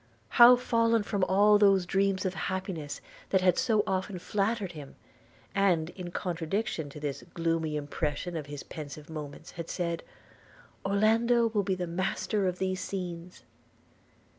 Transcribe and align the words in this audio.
How 0.29 0.55
fallen 0.55 1.03
from 1.03 1.23
all 1.25 1.59
those 1.59 1.85
dreams 1.85 2.25
of 2.25 2.33
happiness 2.33 3.01
that 3.29 3.41
had 3.41 3.59
so 3.59 3.83
often 3.85 4.17
flattered 4.17 4.71
him, 4.71 4.95
and, 5.53 5.91
in 5.91 6.09
contradiction 6.09 6.89
to 6.89 6.99
this 6.99 7.23
gloomy 7.35 7.75
impression 7.77 8.35
of 8.35 8.47
his 8.47 8.63
pensive 8.63 9.11
moments, 9.11 9.51
had 9.51 9.69
said– 9.69 10.01
'Orlando 10.83 11.49
will 11.49 11.61
be 11.61 11.75
the 11.75 11.85
master 11.85 12.47
of 12.47 12.57
these 12.57 12.81
scenes!' 12.81 13.43